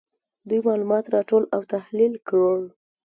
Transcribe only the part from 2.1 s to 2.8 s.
کړل.